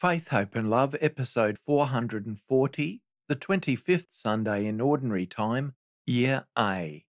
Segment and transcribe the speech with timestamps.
[0.00, 5.74] Faith, Hope and Love, episode 440, the 25th Sunday in Ordinary Time,
[6.06, 7.04] Year A.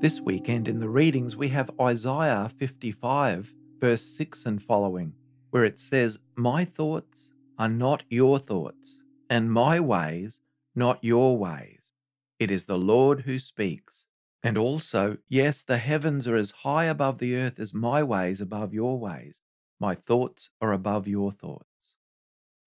[0.00, 5.12] This weekend in the readings, we have Isaiah 55, verse 6 and following,
[5.50, 8.96] where it says, My thoughts are not your thoughts,
[9.28, 10.40] and my ways
[10.74, 11.92] not your ways.
[12.38, 14.03] It is the Lord who speaks.
[14.44, 18.74] And also, yes, the heavens are as high above the earth as my ways above
[18.74, 19.40] your ways.
[19.80, 21.64] My thoughts are above your thoughts.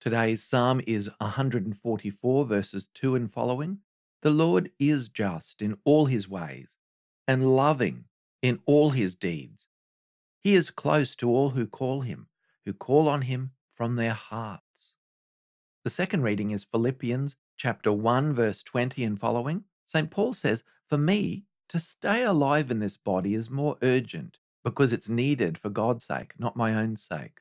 [0.01, 3.79] Today's psalm is 144, verses 2 and following.
[4.23, 6.77] The Lord is just in all his ways
[7.27, 8.05] and loving
[8.41, 9.67] in all his deeds.
[10.43, 12.27] He is close to all who call him,
[12.65, 14.93] who call on him from their hearts.
[15.83, 19.65] The second reading is Philippians chapter 1 verse 20 and following.
[19.85, 20.09] St.
[20.09, 25.09] Paul says, "For me, to stay alive in this body is more urgent because it's
[25.09, 27.39] needed for God's sake, not my own sake.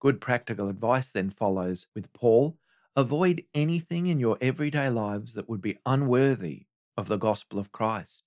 [0.00, 2.56] Good practical advice then follows with Paul
[2.96, 6.66] avoid anything in your everyday lives that would be unworthy
[6.96, 8.24] of the gospel of Christ.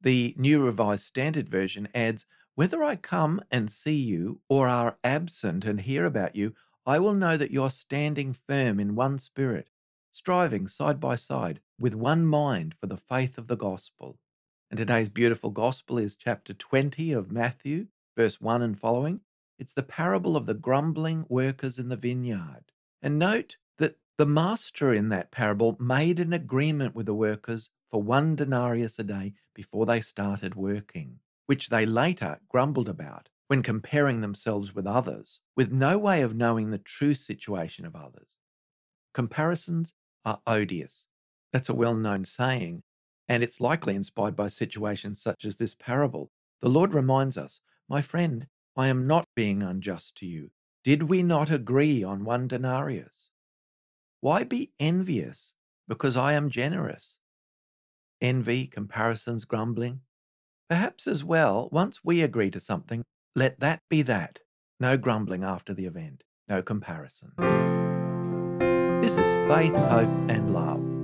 [0.00, 5.64] The New Revised Standard Version adds, Whether I come and see you or are absent
[5.64, 6.54] and hear about you,
[6.84, 9.70] I will know that you're standing firm in one spirit,
[10.12, 14.18] striving side by side with one mind for the faith of the gospel.
[14.70, 19.20] And today's beautiful gospel is chapter 20 of Matthew, verse 1 and following.
[19.58, 22.72] It's the parable of the grumbling workers in the vineyard.
[23.02, 28.02] And note that the master in that parable made an agreement with the workers for
[28.02, 34.20] one denarius a day before they started working, which they later grumbled about when comparing
[34.20, 38.36] themselves with others, with no way of knowing the true situation of others.
[39.14, 41.06] Comparisons are odious.
[41.52, 42.82] That's a well known saying,
[43.28, 46.30] and it's likely inspired by situations such as this parable.
[46.60, 50.50] The Lord reminds us, My friend, I am not being unjust to you.
[50.84, 53.30] Did we not agree on one denarius?
[54.20, 55.54] Why be envious
[55.88, 57.18] because I am generous?
[58.20, 60.00] Envy, comparisons, grumbling.
[60.68, 63.04] Perhaps as well, once we agree to something,
[63.34, 64.40] let that be that.
[64.80, 67.32] No grumbling after the event, no comparison.
[69.00, 70.95] This is faith, hope, and love.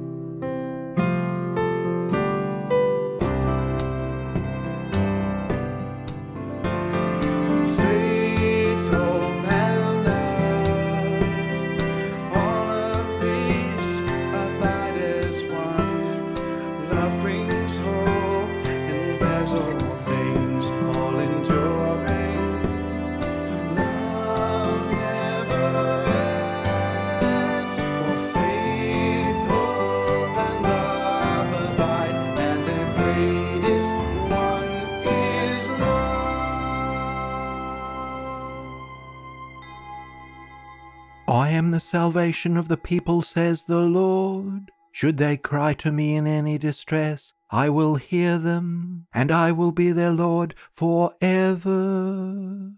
[41.92, 44.70] Salvation of the people, says the Lord.
[44.92, 49.72] Should they cry to me in any distress, I will hear them, and I will
[49.72, 52.72] be their Lord for ever.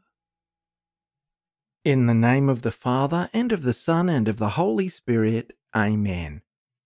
[1.85, 5.53] In the name of the Father, and of the Son, and of the Holy Spirit,
[5.77, 6.43] Amen.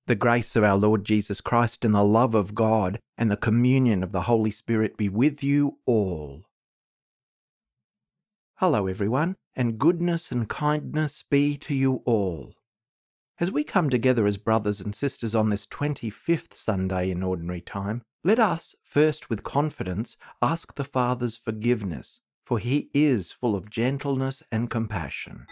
[0.06, 4.02] The grace of our Lord Jesus Christ, and the love of God, and the communion
[4.02, 6.42] of the Holy Spirit be with you all.
[8.56, 12.54] Hello, everyone, and goodness and kindness be to you all.
[13.40, 18.02] As we come together as brothers and sisters on this 25th Sunday in Ordinary Time,
[18.22, 24.44] let us, first with confidence, ask the Father's forgiveness, for he is full of gentleness
[24.52, 25.44] and compassion.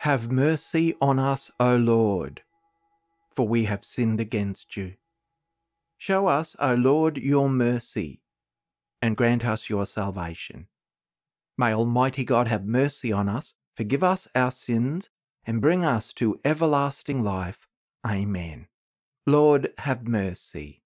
[0.00, 2.42] Have mercy on us, O Lord,
[3.30, 4.94] for we have sinned against you.
[6.06, 8.20] Show us, O Lord, your mercy,
[9.00, 10.68] and grant us your salvation.
[11.56, 15.08] May Almighty God have mercy on us, forgive us our sins,
[15.46, 17.66] and bring us to everlasting life.
[18.06, 18.66] Amen.
[19.26, 20.82] Lord, have mercy.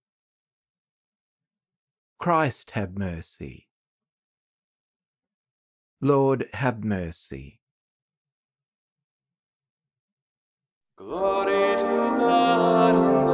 [2.20, 3.66] Christ, have mercy.
[6.00, 7.58] Lord, have mercy.
[10.96, 13.27] Glory to God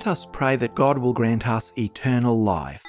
[0.00, 2.82] Let us pray that God will grant us eternal life.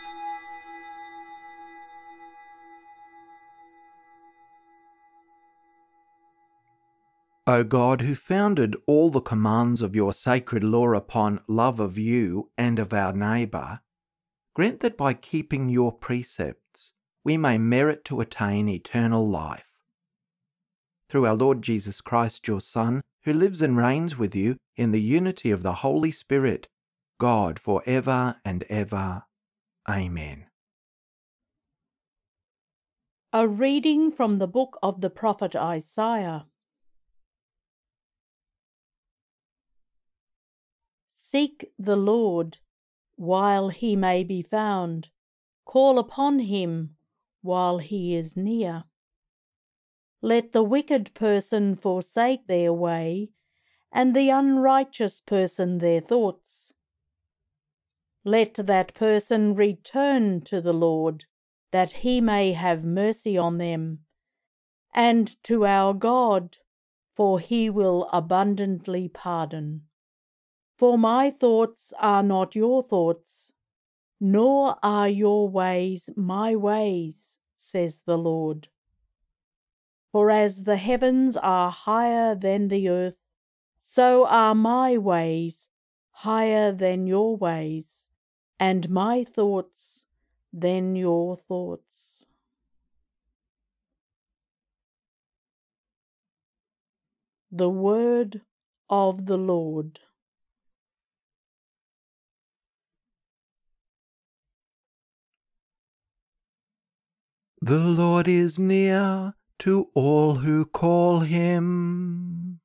[7.45, 12.49] O God, who founded all the commands of your sacred law upon love of you
[12.57, 13.81] and of our neighbour,
[14.53, 16.93] grant that by keeping your precepts
[17.25, 19.73] we may merit to attain eternal life.
[21.09, 25.01] Through our Lord Jesus Christ, your Son, who lives and reigns with you in the
[25.01, 26.69] unity of the Holy Spirit,
[27.21, 29.25] God for ever and ever.
[29.88, 30.47] Amen.
[33.31, 36.47] A reading from the book of the prophet Isaiah.
[41.12, 42.57] Seek the Lord
[43.18, 45.09] while he may be found,
[45.63, 46.95] call upon him
[47.44, 48.85] while he is near.
[50.23, 53.29] Let the wicked person forsake their way,
[53.91, 56.70] and the unrighteous person their thoughts.
[58.23, 61.25] Let that person return to the Lord,
[61.71, 64.06] that he may have mercy on them,
[64.94, 66.57] and to our God,
[67.12, 69.88] for he will abundantly pardon.
[70.77, 73.51] For my thoughts are not your thoughts,
[74.19, 78.68] nor are your ways my ways, says the Lord.
[80.12, 83.19] For as the heavens are higher than the earth,
[83.79, 85.69] so are my ways
[86.12, 88.09] higher than your ways,
[88.61, 90.05] and my thoughts
[90.53, 92.27] than your thoughts.
[97.51, 98.41] The Word
[98.87, 99.97] of the Lord.
[107.63, 112.59] The Lord is near to all who call him.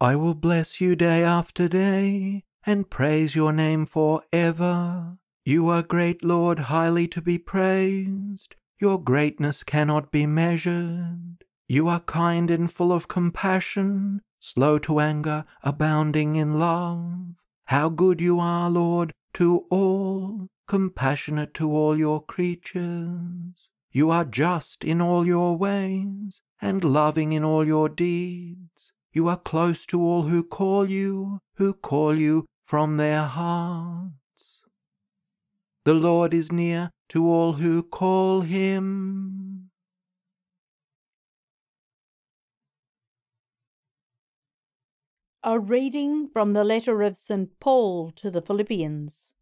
[0.00, 5.16] I will bless you day after day and praise your name for ever.
[5.44, 8.56] You are great, Lord, highly to be praised.
[8.80, 11.44] Your greatness cannot be measured.
[11.68, 17.36] You are kind and full of compassion, slow to anger, abounding in love.
[17.66, 23.68] How good you are, Lord, to all, compassionate to all your creatures.
[23.92, 28.92] You are just in all your ways, and loving in all your deeds.
[29.12, 34.62] You are close to all who call you, who call you from their hearts.
[35.84, 39.70] The Lord is near to all who call him.
[45.44, 47.48] A reading from the letter of St.
[47.60, 49.32] Paul to the Philippians.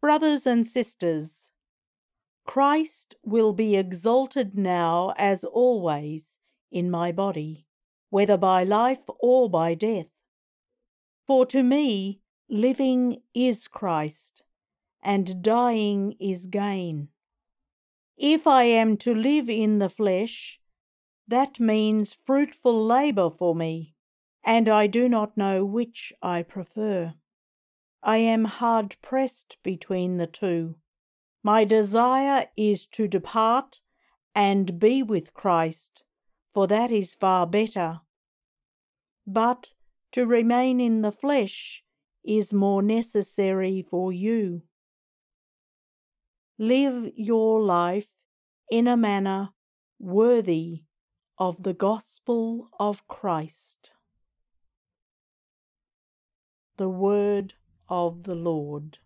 [0.00, 1.52] Brothers and sisters,
[2.44, 6.40] Christ will be exalted now as always
[6.72, 7.68] in my body,
[8.08, 10.08] whether by life or by death.
[11.30, 12.18] For to me,
[12.48, 14.42] living is Christ,
[15.00, 17.10] and dying is gain.
[18.16, 20.60] If I am to live in the flesh,
[21.28, 23.94] that means fruitful labour for me,
[24.42, 27.14] and I do not know which I prefer.
[28.02, 30.78] I am hard pressed between the two.
[31.44, 33.80] My desire is to depart
[34.34, 36.02] and be with Christ,
[36.52, 38.00] for that is far better.
[39.24, 39.70] But
[40.12, 41.82] to remain in the flesh
[42.24, 44.62] is more necessary for you.
[46.58, 48.10] Live your life
[48.70, 49.50] in a manner
[49.98, 50.82] worthy
[51.38, 53.90] of the gospel of Christ.
[56.76, 57.54] The word
[57.88, 58.98] of the Lord.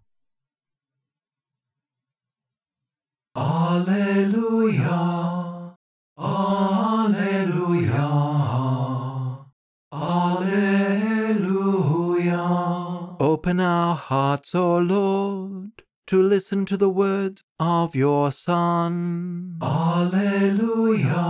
[14.35, 19.59] Hearts, O Lord, to listen to the words of your Son.
[19.63, 21.21] Alleluia.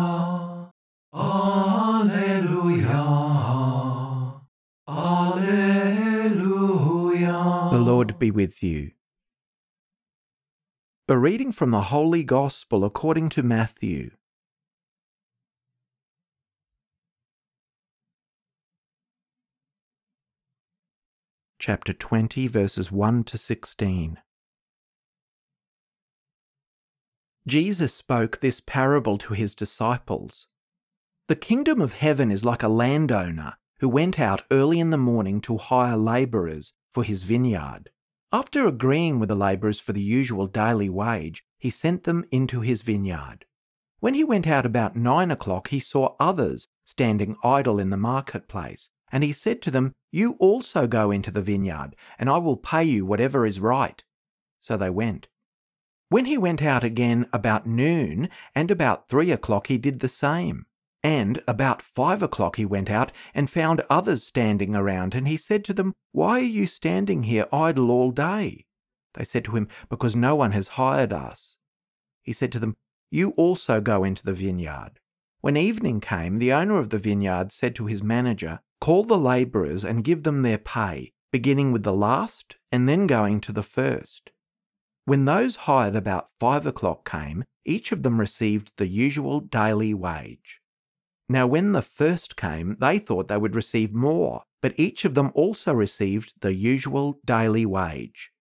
[1.12, 2.30] Alleluia.
[4.88, 6.08] Alleluia.
[7.72, 8.92] The Lord be with you.
[11.06, 14.12] A reading from the Holy Gospel according to Matthew.
[21.66, 24.18] Chapter 20, verses 1 to 16.
[27.46, 30.46] Jesus spoke this parable to his disciples.
[31.28, 35.40] The kingdom of heaven is like a landowner who went out early in the morning
[35.40, 37.88] to hire labourers for his vineyard.
[38.30, 42.82] After agreeing with the labourers for the usual daily wage, he sent them into his
[42.82, 43.46] vineyard.
[44.00, 48.90] When he went out about nine o'clock, he saw others standing idle in the marketplace,
[49.12, 52.84] And he said to them, You also go into the vineyard, and I will pay
[52.84, 54.02] you whatever is right.
[54.60, 55.28] So they went.
[56.08, 60.66] When he went out again about noon, and about three o'clock he did the same.
[61.02, 65.64] And about five o'clock he went out and found others standing around, and he said
[65.66, 68.64] to them, Why are you standing here idle all day?
[69.12, 71.56] They said to him, Because no one has hired us.
[72.22, 72.76] He said to them,
[73.10, 74.98] You also go into the vineyard.
[75.40, 79.82] When evening came, the owner of the vineyard said to his manager, Call the labourers
[79.82, 84.30] and give them their pay, beginning with the last and then going to the first.
[85.06, 90.60] When those hired about five o'clock came, each of them received the usual daily wage.
[91.30, 95.32] Now, when the first came, they thought they would receive more, but each of them
[95.34, 98.32] also received the usual daily wage.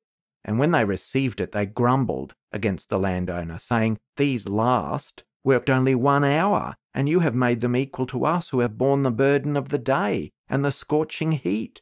[0.44, 5.96] And when they received it, they grumbled against the landowner, saying, These last worked only
[5.96, 9.58] one hour, and you have made them equal to us who have borne the burden
[9.58, 11.82] of the day and the scorching heat.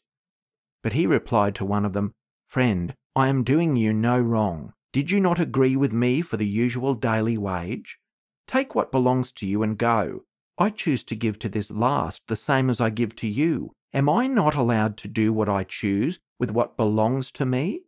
[0.83, 2.13] But he replied to one of them,
[2.47, 4.73] Friend, I am doing you no wrong.
[4.93, 7.97] Did you not agree with me for the usual daily wage?
[8.47, 10.23] Take what belongs to you and go.
[10.57, 13.71] I choose to give to this last the same as I give to you.
[13.93, 17.81] Am I not allowed to do what I choose with what belongs to me?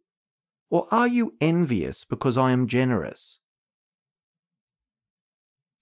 [0.70, 3.40] Or are you envious because I am generous?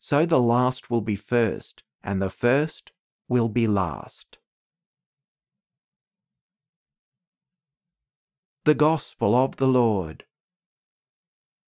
[0.02, 2.92] So the last will be first, and the first
[3.30, 4.40] will be last.
[8.66, 10.26] The Gospel of the Lord.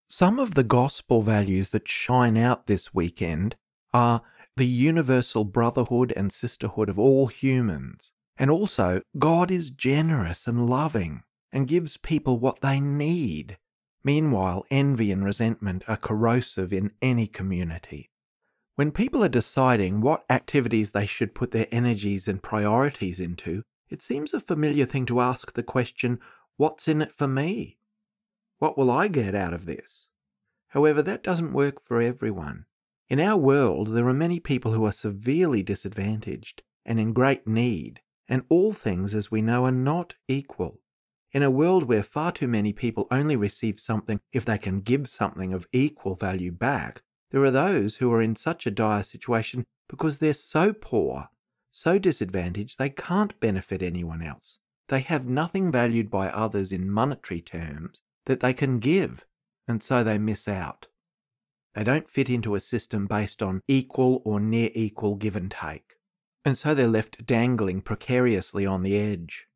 [0.09, 3.55] Some of the gospel values that shine out this weekend
[3.93, 4.21] are
[4.57, 11.23] the universal brotherhood and sisterhood of all humans, and also God is generous and loving
[11.51, 13.57] and gives people what they need.
[14.03, 18.11] Meanwhile, envy and resentment are corrosive in any community.
[18.75, 24.01] When people are deciding what activities they should put their energies and priorities into, it
[24.01, 26.19] seems a familiar thing to ask the question,
[26.57, 27.77] What's in it for me?
[28.57, 30.09] What will I get out of this?
[30.69, 32.65] However, that doesn't work for everyone.
[33.09, 38.01] In our world, there are many people who are severely disadvantaged and in great need,
[38.27, 40.79] and all things, as we know, are not equal.
[41.31, 45.07] In a world where far too many people only receive something if they can give
[45.07, 47.03] something of equal value back,
[47.33, 51.29] there are those who are in such a dire situation because they're so poor,
[51.71, 54.59] so disadvantaged, they can't benefit anyone else.
[54.87, 59.25] They have nothing valued by others in monetary terms that they can give,
[59.67, 60.87] and so they miss out.
[61.73, 65.95] They don't fit into a system based on equal or near equal give and take,
[66.45, 69.47] and so they're left dangling precariously on the edge.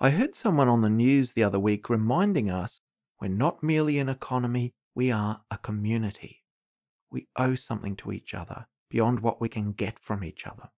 [0.00, 2.80] I heard someone on the news the other week reminding us
[3.20, 6.42] we're not merely an economy, we are a community.
[7.10, 10.70] We owe something to each other beyond what we can get from each other.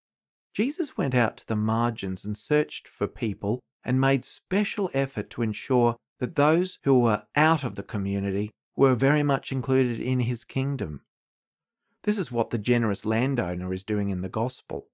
[0.55, 5.43] Jesus went out to the margins and searched for people and made special effort to
[5.43, 10.45] ensure that those who were out of the community were very much included in his
[10.45, 11.03] kingdom.
[12.05, 14.87] This is what the generous landowner is doing in the gospel.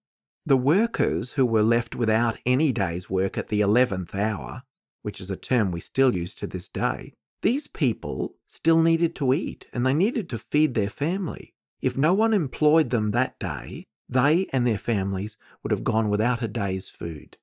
[0.46, 4.62] The workers who were left without any day's work at the eleventh hour,
[5.02, 7.14] which is a term we still use to this day,
[7.44, 11.52] these people still needed to eat and they needed to feed their family.
[11.82, 16.40] If no one employed them that day, they and their families would have gone without
[16.40, 17.36] a day's food.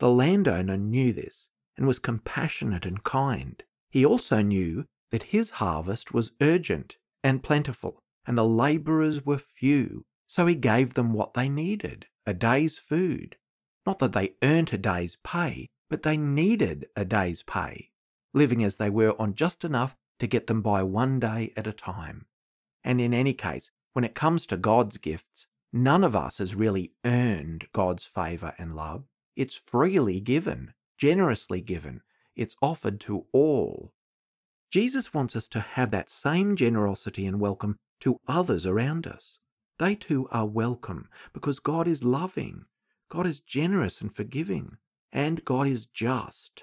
[0.00, 3.62] The landowner knew this and was compassionate and kind.
[3.88, 10.02] He also knew that his harvest was urgent and plentiful, and the labourers were few,
[10.26, 13.36] so he gave them what they needed a day's food.
[13.86, 17.89] Not that they earned a day's pay, but they needed a day's pay,
[18.32, 21.72] living as they were on just enough to get them by one day at a
[21.72, 22.26] time.
[22.84, 26.92] And in any case, when it comes to God's gifts, none of us has really
[27.04, 29.04] earned God's favour and love.
[29.36, 32.02] It's freely given, generously given.
[32.36, 33.92] It's offered to all.
[34.70, 39.38] Jesus wants us to have that same generosity and welcome to others around us.
[39.78, 42.66] They too are welcome because God is loving,
[43.08, 44.76] God is generous and forgiving,
[45.12, 46.62] and God is just.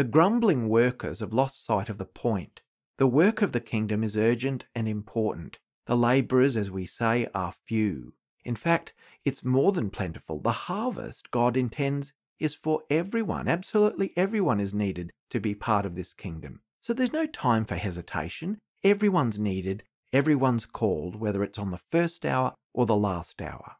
[0.00, 2.62] The grumbling workers have lost sight of the point.
[2.96, 5.58] The work of the kingdom is urgent and important.
[5.84, 8.14] The labourers, as we say, are few.
[8.42, 8.94] In fact,
[9.26, 10.40] it's more than plentiful.
[10.40, 13.46] The harvest God intends is for everyone.
[13.46, 16.62] Absolutely everyone is needed to be part of this kingdom.
[16.80, 18.56] So there's no time for hesitation.
[18.82, 19.82] Everyone's needed,
[20.14, 23.76] everyone's called, whether it's on the first hour or the last hour.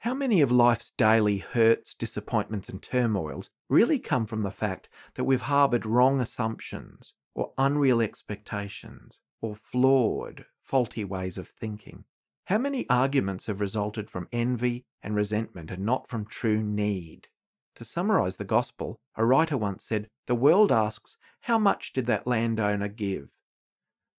[0.00, 5.24] How many of life's daily hurts, disappointments, and turmoils really come from the fact that
[5.24, 12.04] we've harboured wrong assumptions, or unreal expectations, or flawed, faulty ways of thinking?
[12.44, 17.28] How many arguments have resulted from envy and resentment and not from true need?
[17.74, 22.26] To summarize the gospel, a writer once said, The world asks, How much did that
[22.26, 23.30] landowner give?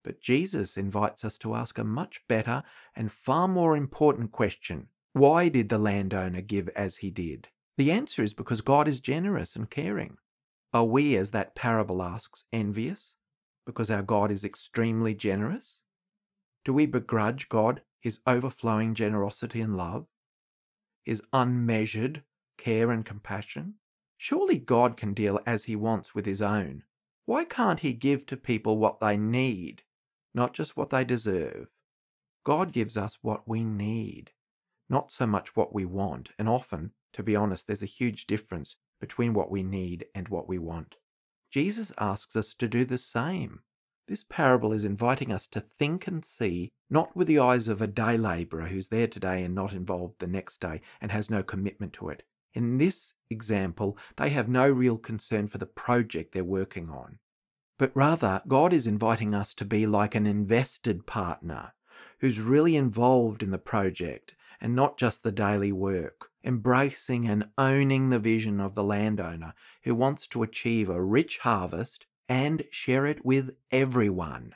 [0.04, 2.64] But Jesus invites us to ask a much better
[2.96, 7.48] and far more important question Why did the landowner give as he did?
[7.76, 10.18] The answer is because God is generous and caring.
[10.72, 13.16] Are we, as that parable asks, envious
[13.66, 15.80] because our God is extremely generous?
[16.64, 20.14] Do we begrudge God his overflowing generosity and love?
[21.04, 22.22] His unmeasured
[22.60, 23.80] care and compassion?
[24.18, 26.84] Surely God can deal as he wants with his own.
[27.26, 29.82] Why can't he give to people what they need,
[30.36, 31.70] not just what they deserve?
[32.44, 34.32] God gives us what we need,
[34.90, 36.32] not so much what we want.
[36.38, 40.48] And often, to be honest, there's a huge difference between what we need and what
[40.48, 40.96] we want.
[41.52, 43.62] Jesus asks us to do the same.
[44.08, 47.88] This parable is inviting us to think and see not with the eyes of a
[47.88, 51.94] day labourer who's there today and not involved the next day and has no commitment
[51.94, 52.24] to it.
[52.54, 57.20] In this example, they have no real concern for the project they're working on.
[57.78, 61.74] But rather, God is inviting us to be like an invested partner
[62.20, 68.10] who's really involved in the project and not just the daily work, embracing and owning
[68.10, 73.24] the vision of the landowner who wants to achieve a rich harvest and share it
[73.26, 74.56] with everyone.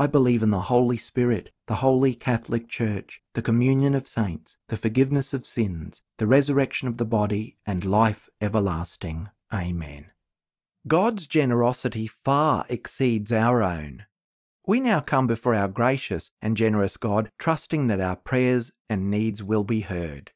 [0.00, 4.76] I believe in the Holy Spirit, the Holy Catholic Church, the communion of saints, the
[4.76, 9.30] forgiveness of sins, the resurrection of the body, and life everlasting.
[9.52, 10.12] Amen.
[10.86, 14.04] God's generosity far exceeds our own.
[14.68, 19.42] We now come before our gracious and generous God, trusting that our prayers and needs
[19.42, 20.30] will be heard.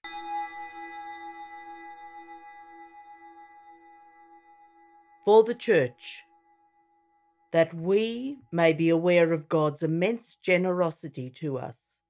[5.25, 6.25] For the Church,
[7.53, 12.01] that we may be aware of God's immense generosity to us.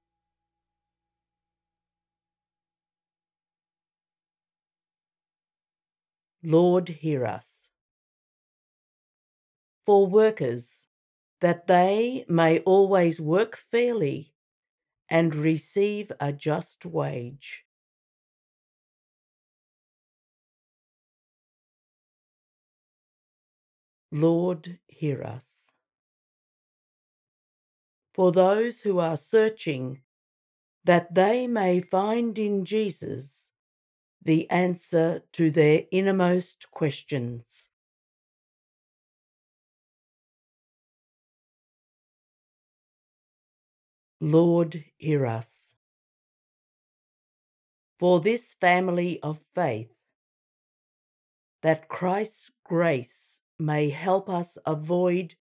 [6.41, 7.69] Lord, hear us.
[9.85, 10.87] For workers,
[11.41, 14.33] that they may always work fairly
[15.09, 17.65] and receive a just wage.
[24.13, 25.71] Lord, hear us.
[28.13, 30.01] For those who are searching,
[30.85, 33.49] that they may find in Jesus
[34.21, 37.69] the answer to their innermost questions.
[44.21, 45.73] Lord, hear us.
[47.99, 49.91] For this family of faith,
[51.63, 55.35] that Christ's grace may help us avoid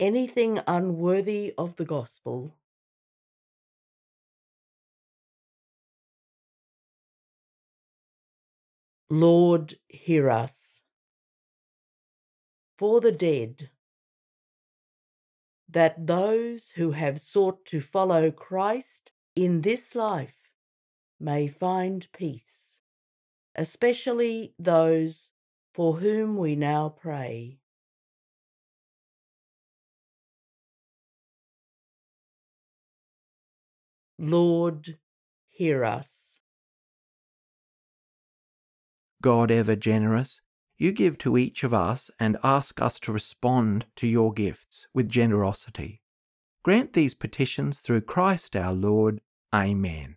[0.00, 2.56] anything unworthy of the gospel.
[9.10, 10.82] Lord, hear us.
[12.78, 13.70] For the dead,
[15.68, 20.38] that those who have sought to follow Christ in this life
[21.20, 22.78] may find peace,
[23.54, 25.31] especially those
[25.72, 27.58] for whom we now pray.
[34.18, 34.98] Lord,
[35.48, 36.40] hear us.
[39.22, 40.40] God ever generous,
[40.76, 45.08] you give to each of us and ask us to respond to your gifts with
[45.08, 46.02] generosity.
[46.62, 49.20] Grant these petitions through Christ our Lord.
[49.54, 50.16] Amen.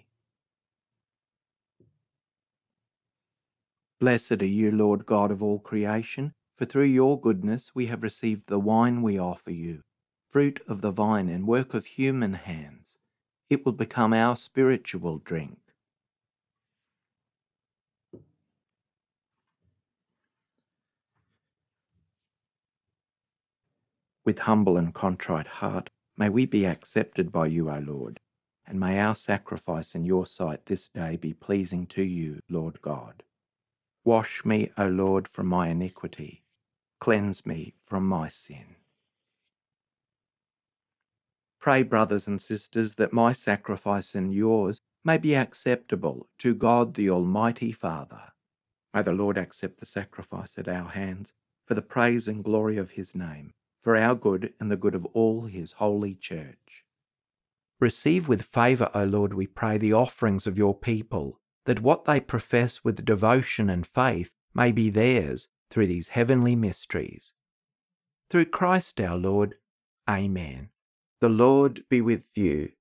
[4.01, 8.47] Blessed are you, Lord God of all creation, for through your goodness we have received
[8.47, 9.83] the wine we offer you,
[10.27, 12.95] fruit of the vine and work of human hands.
[13.47, 15.59] It will become our spiritual drink.
[24.25, 28.19] With humble and contrite heart, may we be accepted by you, O Lord,
[28.65, 33.21] and may our sacrifice in your sight this day be pleasing to you, Lord God.
[34.03, 36.43] Wash me, O Lord, from my iniquity,
[36.99, 38.75] cleanse me from my sin.
[41.59, 47.09] Pray, brothers and sisters, that my sacrifice and yours may be acceptable to God the
[47.09, 48.33] Almighty Father.
[48.93, 51.33] May the Lord accept the sacrifice at our hands
[51.65, 55.05] for the praise and glory of his name for our good and the good of
[55.13, 56.85] all his holy church.
[57.79, 62.19] Receive with favour, O Lord, we pray, the offerings of your people, that what they
[62.19, 67.33] profess with devotion and faith may be theirs through these heavenly mysteries.
[68.29, 69.55] Through Christ our Lord.
[70.09, 70.69] Amen.
[71.19, 72.71] The Lord be with you.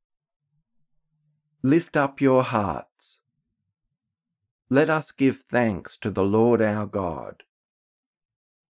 [1.63, 3.21] Lift up your hearts.
[4.71, 7.43] Let us give thanks to the Lord our God.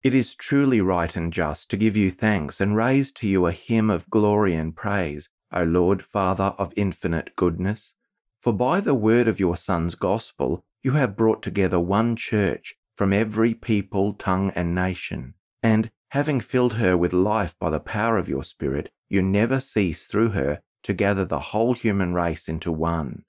[0.02, 3.52] It is truly right and just to give you thanks and raise to you a
[3.52, 7.94] hymn of glory and praise, O Lord, Father of infinite goodness.
[8.40, 13.12] For by the word of your Son's gospel, you have brought together one church from
[13.12, 15.34] every people, tongue, and nation.
[15.62, 20.06] And, having filled her with life by the power of your Spirit, you never cease
[20.06, 23.26] through her to gather the whole human race into one.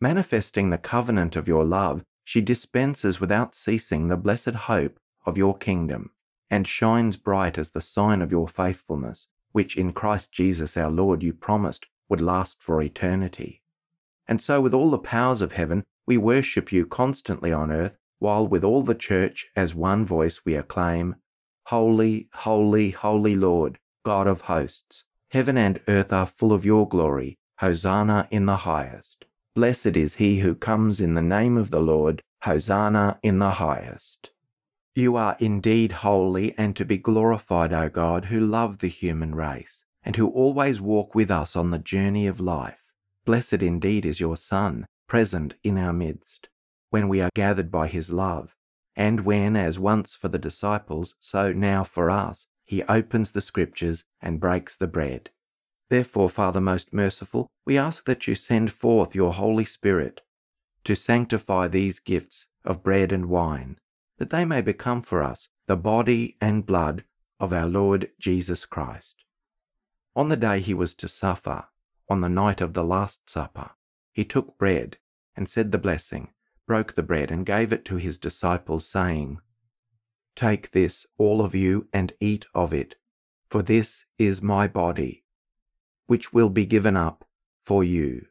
[0.00, 5.56] Manifesting the covenant of your love, she dispenses without ceasing the blessed hope of your
[5.56, 6.10] kingdom,
[6.50, 11.22] and shines bright as the sign of your faithfulness, which in Christ Jesus our Lord
[11.22, 13.61] you promised would last for eternity.
[14.32, 18.48] And so, with all the powers of heaven, we worship you constantly on earth, while
[18.48, 21.16] with all the church as one voice we acclaim,
[21.66, 27.36] Holy, holy, holy Lord, God of hosts, heaven and earth are full of your glory.
[27.58, 29.26] Hosanna in the highest.
[29.54, 32.22] Blessed is he who comes in the name of the Lord.
[32.44, 34.30] Hosanna in the highest.
[34.94, 39.84] You are indeed holy and to be glorified, O God, who love the human race,
[40.02, 42.81] and who always walk with us on the journey of life.
[43.24, 46.48] Blessed indeed is your Son, present in our midst,
[46.90, 48.56] when we are gathered by his love,
[48.96, 54.04] and when, as once for the disciples, so now for us, he opens the Scriptures
[54.20, 55.30] and breaks the bread.
[55.88, 60.22] Therefore, Father most merciful, we ask that you send forth your Holy Spirit
[60.84, 63.78] to sanctify these gifts of bread and wine
[64.18, 67.04] that they may become for us the body and blood
[67.38, 69.24] of our Lord Jesus Christ.
[70.14, 71.66] On the day he was to suffer,
[72.08, 73.70] on the night of the Last Supper,
[74.12, 74.98] he took bread
[75.36, 76.32] and said the blessing,
[76.66, 79.38] broke the bread, and gave it to his disciples, saying,
[80.36, 82.96] Take this, all of you, and eat of it,
[83.48, 85.24] for this is my body,
[86.06, 87.26] which will be given up
[87.60, 88.26] for you.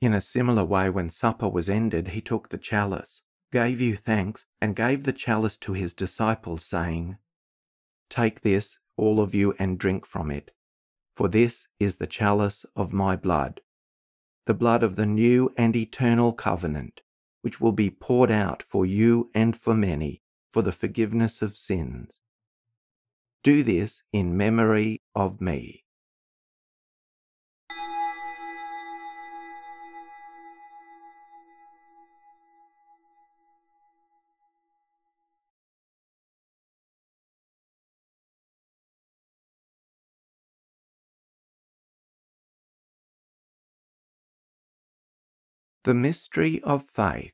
[0.00, 4.46] In a similar way, when supper was ended, he took the chalice, gave you thanks,
[4.60, 7.18] and gave the chalice to his disciples, saying,
[8.08, 10.52] Take this, all of you, and drink from it,
[11.16, 13.60] for this is the chalice of my blood,
[14.46, 17.00] the blood of the new and eternal covenant,
[17.42, 22.20] which will be poured out for you and for many for the forgiveness of sins.
[23.42, 25.84] Do this in memory of me.
[45.88, 47.32] The mystery of faith.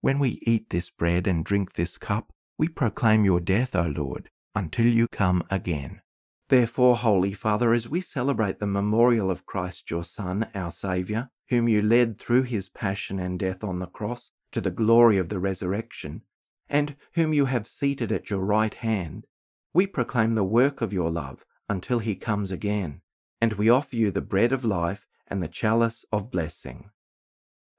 [0.00, 4.28] When we eat this bread and drink this cup, we proclaim your death, O Lord,
[4.56, 6.00] until you come again.
[6.48, 11.68] Therefore, Holy Father, as we celebrate the memorial of Christ your Son, our Saviour, whom
[11.68, 15.38] you led through his passion and death on the cross to the glory of the
[15.38, 16.22] resurrection,
[16.68, 19.28] and whom you have seated at your right hand,
[19.72, 23.02] We proclaim the work of your love until he comes again,
[23.40, 26.90] and we offer you the bread of life and the chalice of blessing.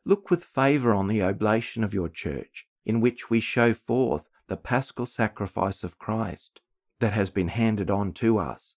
[0.08, 4.56] Look with favour on the oblation of your church, in which we show forth the
[4.56, 6.62] paschal sacrifice of Christ
[7.02, 8.76] that has been handed on to us,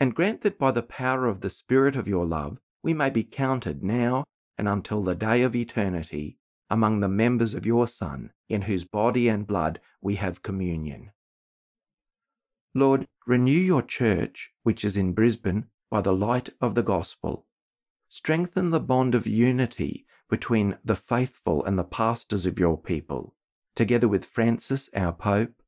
[0.00, 3.24] and grant that by the power of the Spirit of your love we may be
[3.24, 4.24] counted now
[4.56, 6.38] and until the day of eternity
[6.70, 11.10] among the members of your Son, in whose body and blood we have communion.
[12.74, 17.44] Lord, renew your church, which is in Brisbane, by the light of the gospel.
[18.08, 23.36] Strengthen the bond of unity between the faithful and the pastors of your people,
[23.76, 25.62] together with Francis, our Pope,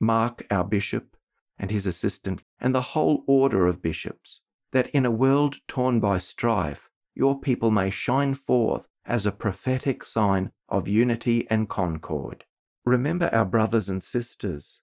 [0.00, 1.14] Mark, our Bishop,
[1.58, 4.40] and his assistant, and the whole order of bishops,
[4.72, 10.02] that in a world torn by strife, your people may shine forth as a prophetic
[10.02, 12.46] sign of unity and concord.
[12.86, 14.80] Remember our brothers and sisters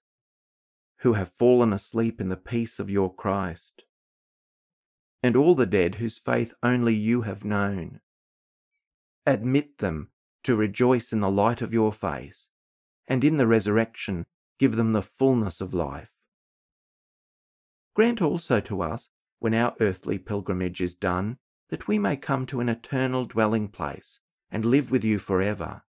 [0.98, 3.86] who have fallen asleep in the peace of your Christ,
[5.24, 8.02] and all the dead whose faith only you have known.
[9.26, 10.10] Admit them
[10.44, 12.50] to rejoice in the light of your face,
[13.08, 14.26] and in the resurrection
[14.60, 16.14] give them the fullness of life.
[17.96, 19.10] Grant also to us,
[19.40, 21.38] when our earthly pilgrimage is done,
[21.70, 24.20] that we may come to an eternal dwelling place
[24.52, 25.84] and live with you forever,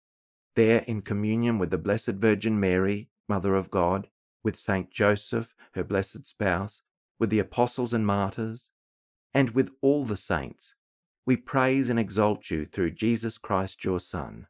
[0.55, 4.09] there in communion with the Blessed Virgin Mary, Mother of God,
[4.43, 6.83] with Saint Joseph, her blessed spouse,
[7.19, 8.69] with the apostles and martyrs,
[9.33, 10.75] and with all the saints.
[11.25, 14.47] We praise and exalt you through Jesus Christ your Son.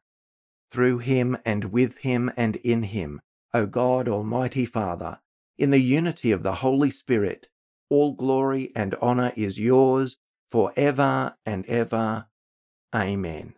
[0.71, 3.21] Through him and with him and in him,
[3.53, 5.19] O God, Almighty Father,
[5.57, 7.47] in the unity of the Holy Spirit,
[7.89, 10.17] all glory and honour is yours
[10.49, 12.25] for ever and ever.
[12.93, 13.53] Amen.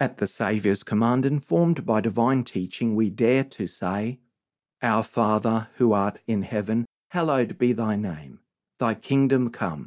[0.00, 4.20] At the Saviour's command, informed by divine teaching, we dare to say,
[4.82, 8.40] Our Father, who art in heaven, hallowed be thy name.
[8.78, 9.86] Thy kingdom come,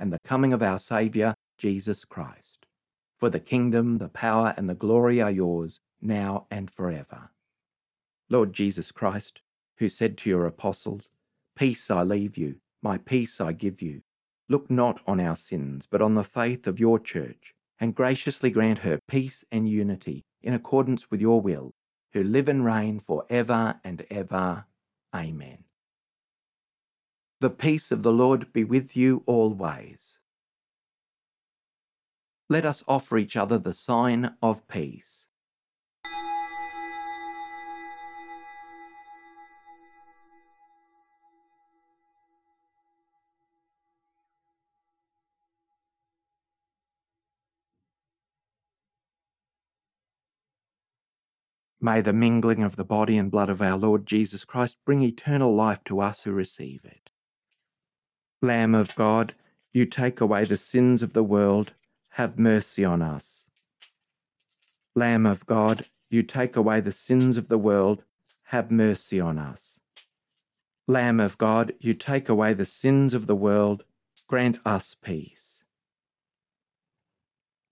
[0.00, 2.66] and the coming of our Saviour, Jesus Christ.
[3.16, 7.30] For the kingdom, the power, and the glory are yours, now and forever.
[8.30, 9.42] Lord Jesus Christ,
[9.76, 11.10] who said to your apostles,
[11.54, 14.00] Peace I leave you, my peace I give you,
[14.48, 18.80] look not on our sins, but on the faith of your church and graciously grant
[18.80, 21.72] her peace and unity in accordance with your will,
[22.12, 24.66] who live and reign for ever and ever.
[25.14, 25.64] Amen.
[27.40, 30.18] The peace of the Lord be with you always.
[32.50, 35.26] Let us offer each other the sign of peace.
[51.80, 55.54] May the mingling of the body and blood of our Lord Jesus Christ bring eternal
[55.54, 57.09] life to us who receive it.
[58.42, 59.34] Lamb of God,
[59.70, 61.74] you take away the sins of the world,
[62.12, 63.44] have mercy on us.
[64.94, 68.02] Lamb of God, you take away the sins of the world,
[68.44, 69.78] have mercy on us.
[70.88, 73.84] Lamb of God, you take away the sins of the world,
[74.26, 75.62] grant us peace.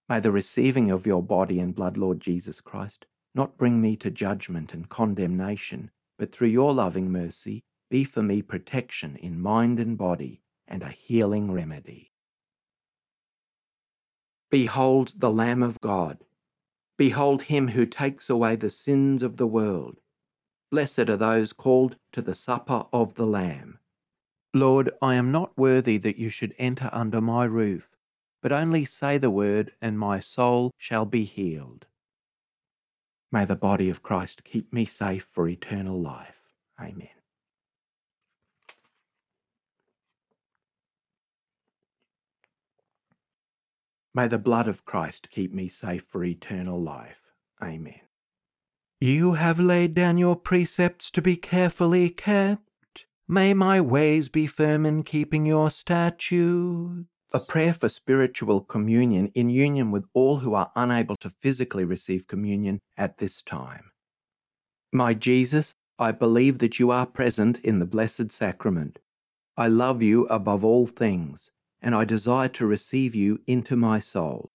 [0.07, 4.11] May the receiving of your body and blood, Lord Jesus Christ, not bring me to
[4.11, 9.97] judgment and condemnation, but through your loving mercy, be for me protection in mind and
[9.97, 12.13] body and a healing remedy.
[14.51, 16.19] Behold the Lamb of God.
[16.97, 20.01] Behold him who takes away the sins of the world.
[20.71, 23.79] Blessed are those called to the supper of the Lamb.
[24.55, 27.89] Lord, I am not worthy that you should enter under my roof,
[28.43, 31.87] but only say the word, and my soul shall be healed.
[33.31, 36.41] May the body of Christ keep me safe for eternal life.
[36.81, 37.18] Amen.
[44.19, 47.23] May the blood of Christ keep me safe for eternal life.
[47.63, 48.01] Amen.
[49.01, 53.05] You have laid down your precepts to be carefully kept.
[53.29, 59.51] May my ways be firm in keeping your statutes a prayer for spiritual communion in
[59.51, 63.93] union with all who are unable to physically receive communion at this time.
[64.93, 68.99] My Jesus, I believe that you are present in the Blessed Sacrament.
[69.57, 74.51] I love you above all things, and I desire to receive you into my soul.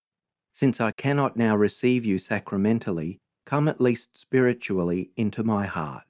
[0.53, 6.03] Since I cannot now receive you sacramentally, come at least spiritually into my heart.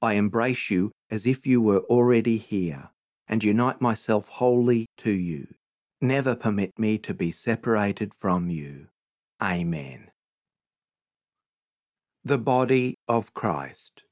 [0.00, 2.90] I embrace you as if you were already here,
[3.28, 5.54] and unite myself wholly to you.
[6.00, 8.88] Never permit me to be separated from you.
[9.40, 10.10] Amen.
[12.24, 14.04] The body of Christ.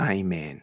[0.00, 0.62] Amen.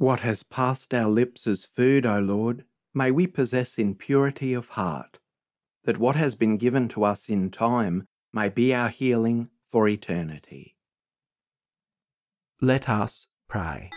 [0.00, 4.70] What has passed our lips as food, O Lord, may we possess in purity of
[4.70, 5.18] heart,
[5.84, 10.74] that what has been given to us in time may be our healing for eternity.
[12.62, 13.90] Let us pray.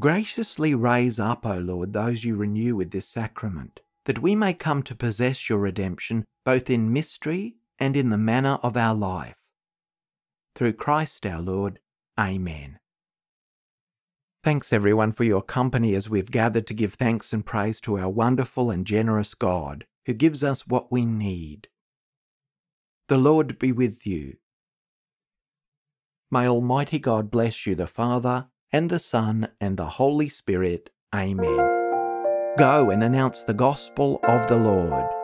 [0.00, 4.82] Graciously raise up, O Lord, those you renew with this sacrament, that we may come
[4.84, 9.43] to possess your redemption both in mystery and in the manner of our life.
[10.54, 11.80] Through Christ our Lord.
[12.18, 12.78] Amen.
[14.44, 18.10] Thanks everyone for your company as we've gathered to give thanks and praise to our
[18.10, 21.68] wonderful and generous God, who gives us what we need.
[23.08, 24.36] The Lord be with you.
[26.30, 30.90] May Almighty God bless you, the Father, and the Son, and the Holy Spirit.
[31.14, 32.54] Amen.
[32.58, 35.23] Go and announce the gospel of the Lord.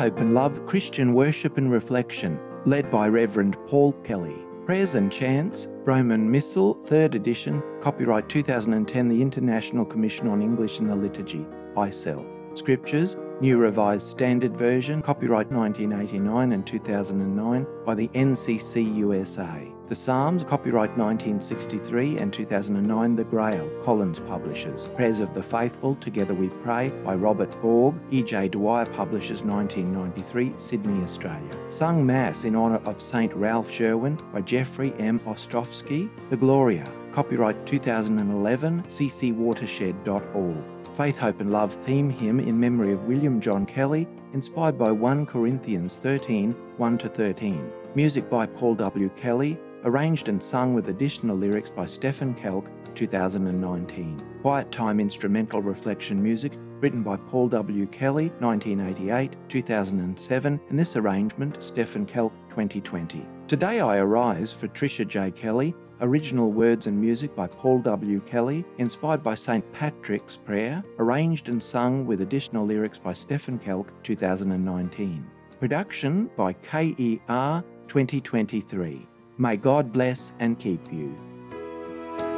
[0.00, 4.34] Hope and Love Christian Worship and Reflection, led by Reverend Paul Kelly.
[4.64, 10.88] Prayers and Chants, Roman Missal, 3rd edition, copyright 2010, the International Commission on English in
[10.88, 11.44] the Liturgy,
[11.76, 12.24] ICEL.
[12.56, 19.66] Scriptures, New Revised Standard Version, copyright 1989 and 2009 by the NCC USA.
[19.88, 24.88] The Psalms, copyright 1963 and 2009, The Grail, Collins Publishers.
[24.88, 28.48] Prayers of the Faithful, Together We Pray by Robert Borg, E.J.
[28.48, 31.56] Dwyer Publishers 1993, Sydney, Australia.
[31.70, 33.32] Sung Mass in honour of St.
[33.32, 35.18] Ralph Sherwin by Jeffrey M.
[35.20, 40.79] Ostrowski, The Gloria, copyright 2011, ccwatershed.org.
[41.00, 45.24] Faith, Hope and Love theme hymn in memory of William John Kelly, inspired by 1
[45.24, 47.72] Corinthians 13 1 13.
[47.94, 49.08] Music by Paul W.
[49.16, 54.20] Kelly, arranged and sung with additional lyrics by Stephen Kelk, 2019.
[54.42, 57.86] Quiet Time Instrumental Reflection Music, written by Paul W.
[57.86, 63.26] Kelly, 1988, 2007, and this arrangement, Stephen Kelk, 2020.
[63.50, 65.32] Today I Arise for Tricia J.
[65.32, 68.20] Kelly, original words and music by Paul W.
[68.20, 69.72] Kelly, inspired by St.
[69.72, 75.28] Patrick's Prayer, arranged and sung with additional lyrics by Stephen Kelk, 2019.
[75.58, 79.08] Production by KER 2023.
[79.38, 81.12] May God bless and keep you.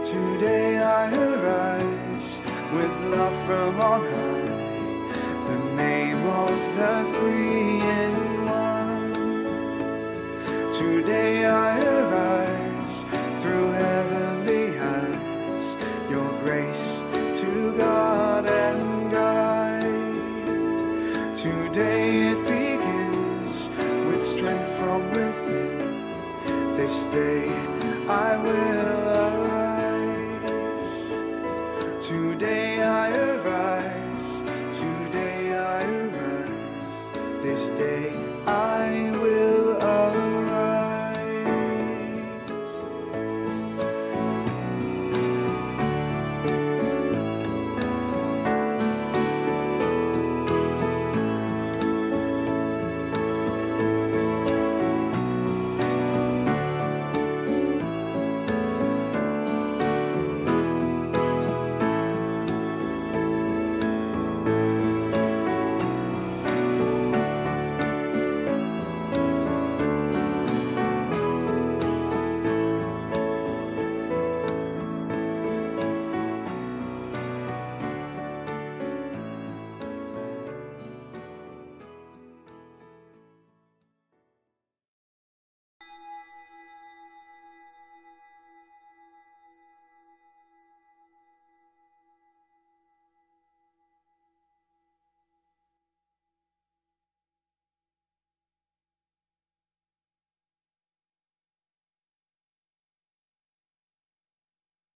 [0.03, 2.41] Today I arise
[2.73, 8.12] with love from on high, the name of the three.
[10.79, 13.05] Today I arise
[13.43, 14.22] through heavenly